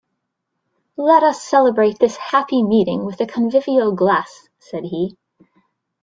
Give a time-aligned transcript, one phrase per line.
[0.97, 5.15] ‘Let us celebrate this happy meeting with a convivial glass,’ said he.